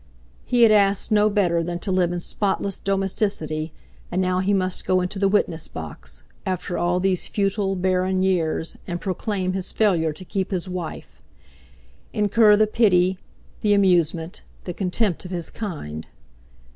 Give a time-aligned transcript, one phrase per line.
[0.45, 3.71] He had asked no better than to live in spotless domesticity,
[4.11, 8.79] and now he must go into the witness box, after all these futile, barren years,
[8.87, 13.19] and proclaim his failure to keep his wife—incur the pity,
[13.61, 16.07] the amusement, the contempt of his kind.